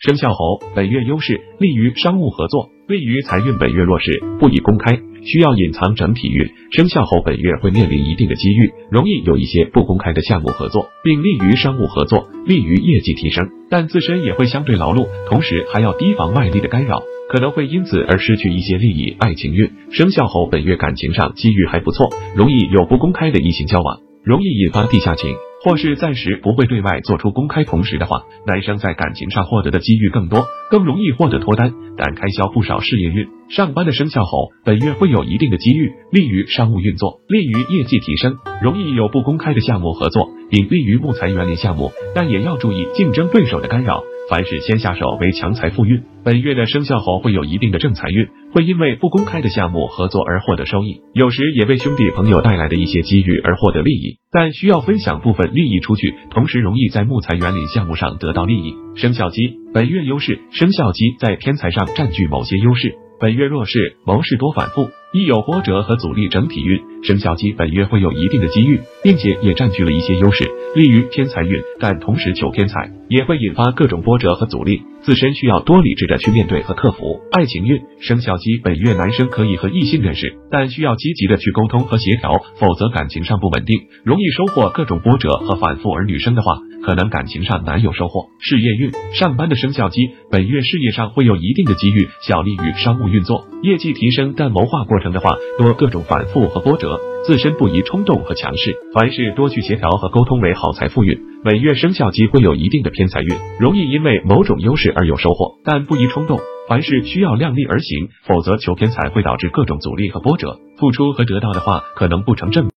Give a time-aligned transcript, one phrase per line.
[0.00, 3.58] 生肖猴本月优势利于商务合作，利于财运。
[3.58, 6.48] 本月弱势不宜公开，需要隐藏整体运。
[6.70, 13.48] 生肖猴本月会面临一定的机遇，容易有一些不公开的项目合作，并利于商务合作，利于业绩提升。
[13.70, 19.16] 但自身也会相对劳碌，同时还要提防外力的干扰，可能会因此而失去一些利益。
[19.18, 25.34] 爱情运，生肖猴本月感情上机遇还不错，容易有不公开的异性交往，容易引发地下情。
[25.62, 32.80] 或是暂时不会对外做出公开，同时的话，男生在感情上获得的机遇更多，更容易获得脱单，但开销不少。
[32.80, 44.02] 事业运，上班的生肖猴本月会有一定的机遇，利于商务运作，利于业绩提升，容易有不公开的项目合作，并利于木材园林项目，但也要注意竞争对手的干扰。
[44.28, 58.74] 凡事先下手为强财富运，本月的生肖猴会有一定的正财运，会因为不公开的项目合作而获得收益，有时也为兄弟朋友带来的一些机遇而获得利益，但需要分享部分利益出去，同时容易在木材园林项目上得到利益。
[58.96, 64.90] 生肖鸡本月优势，生肖鸡在偏财上占据某些优势，本月弱势，谋事多反复。
[65.10, 71.62] 亦有波折和阻力，整体运生肖鸡本月会有一定的机遇，并且也占据了一些优势，利于偏财运。
[71.80, 77.20] 但同时求偏财也会引发各种波折和阻力，自身需要多理智的去面对和克服。
[77.32, 85.90] 爱情运生肖鸡本月男生可以和异性认识，但需要积极的去沟通和协调，否则感情上不稳定，容易收获各种波折和反复。
[85.90, 88.26] 而女生的话，可能感情上难有收获。
[88.40, 95.07] 事业运上班的生肖鸡本月事业上会有一定的机遇，小利于商务运作，业绩提升，但谋划过程。
[95.12, 100.72] 的话多各种反复和波折，自身不宜冲动和强势，凡事多去协调和沟通为好。
[100.72, 112.68] 财富运，本月生肖机会有一定的偏财运，容易因为某种优势而有收获，但不宜冲动，凡事需要量力而行，否则求偏财会导致各种阻力和波折，付出和得到的话可能不成正。